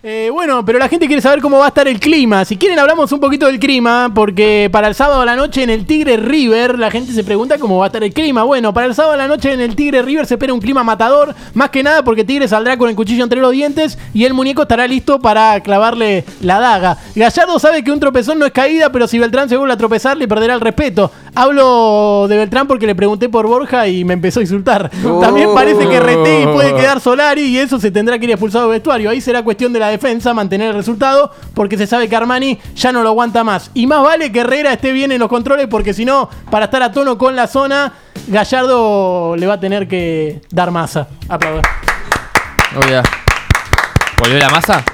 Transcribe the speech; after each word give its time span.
Eh, 0.00 0.30
bueno, 0.32 0.64
pero 0.64 0.78
la 0.78 0.88
gente 0.88 1.08
quiere 1.08 1.20
saber 1.20 1.40
cómo 1.40 1.58
va 1.58 1.64
a 1.64 1.68
estar 1.68 1.88
el 1.88 1.98
clima. 1.98 2.44
Si 2.44 2.56
quieren 2.56 2.78
hablamos 2.78 3.10
un 3.10 3.18
poquito 3.18 3.46
del 3.46 3.58
clima, 3.58 4.12
porque 4.14 4.68
para 4.70 4.86
el 4.86 4.94
sábado 4.94 5.22
a 5.22 5.24
la 5.24 5.34
noche 5.34 5.64
en 5.64 5.70
el 5.70 5.86
Tigre 5.86 6.16
River 6.16 6.78
la 6.78 6.88
gente 6.88 7.12
se 7.12 7.24
pregunta 7.24 7.58
cómo 7.58 7.78
va 7.78 7.86
a 7.86 7.88
estar 7.88 8.04
el 8.04 8.12
clima. 8.12 8.44
Bueno, 8.44 8.72
para 8.72 8.86
el 8.86 8.94
sábado 8.94 9.14
a 9.14 9.16
la 9.16 9.26
noche 9.26 9.52
en 9.52 9.60
el 9.60 9.74
Tigre 9.74 10.02
River 10.02 10.26
se 10.26 10.34
espera 10.34 10.54
un 10.54 10.60
clima 10.60 10.84
matador, 10.84 11.34
más 11.52 11.70
que 11.70 11.82
nada 11.82 12.04
porque 12.04 12.22
Tigre 12.22 12.46
saldrá 12.46 12.76
con 12.76 12.88
el 12.88 12.94
cuchillo 12.94 13.24
entre 13.24 13.40
los 13.40 13.50
dientes 13.50 13.98
y 14.14 14.24
el 14.24 14.34
muñeco 14.34 14.62
estará 14.62 14.86
listo 14.86 15.18
para 15.18 15.60
clavarle 15.64 16.24
la 16.42 16.60
daga. 16.60 16.98
Gallardo 17.16 17.58
sabe 17.58 17.82
que 17.82 17.90
un 17.90 17.98
tropezón 17.98 18.38
no 18.38 18.46
es 18.46 18.52
caída, 18.52 18.92
pero 18.92 19.08
si 19.08 19.18
Beltrán 19.18 19.48
se 19.48 19.56
vuelve 19.56 19.74
a 19.74 19.78
tropezar 19.78 20.16
le 20.16 20.28
perderá 20.28 20.54
el 20.54 20.60
respeto. 20.60 21.10
Hablo 21.34 22.26
de 22.28 22.36
Beltrán 22.36 22.68
porque 22.68 22.86
le 22.86 22.94
pregunté 22.94 23.28
por 23.28 23.48
Borja 23.48 23.88
y 23.88 24.04
me 24.04 24.14
empezó 24.14 24.38
a 24.38 24.42
insultar. 24.44 24.92
También 25.20 25.48
parece 25.52 25.88
que 25.88 25.98
Retegui 25.98 26.47
quedar 26.80 27.00
Solari 27.00 27.42
y 27.42 27.58
eso 27.58 27.78
se 27.78 27.90
tendrá 27.90 28.18
que 28.18 28.24
ir 28.24 28.30
expulsado 28.30 28.64
del 28.64 28.78
vestuario. 28.78 29.10
Ahí 29.10 29.20
será 29.20 29.42
cuestión 29.42 29.72
de 29.72 29.78
la 29.78 29.88
defensa 29.88 30.34
mantener 30.34 30.68
el 30.70 30.74
resultado 30.74 31.32
porque 31.54 31.76
se 31.76 31.86
sabe 31.86 32.08
que 32.08 32.16
Armani 32.16 32.58
ya 32.74 32.92
no 32.92 33.02
lo 33.02 33.10
aguanta 33.10 33.44
más. 33.44 33.70
Y 33.74 33.86
más 33.86 34.02
vale 34.02 34.32
que 34.32 34.40
Herrera 34.40 34.72
esté 34.72 34.92
bien 34.92 35.12
en 35.12 35.20
los 35.20 35.28
controles 35.28 35.66
porque 35.68 35.94
si 35.94 36.04
no, 36.04 36.28
para 36.50 36.66
estar 36.66 36.82
a 36.82 36.92
tono 36.92 37.18
con 37.18 37.36
la 37.36 37.46
zona, 37.46 37.92
Gallardo 38.26 39.36
le 39.36 39.46
va 39.46 39.54
a 39.54 39.60
tener 39.60 39.88
que 39.88 40.40
dar 40.50 40.70
masa. 40.70 41.08
Aplaudir. 41.28 41.62
Oh, 42.76 42.86
ya. 42.88 43.02
¿Volvió 44.18 44.38
la 44.38 44.50
masa? 44.50 44.84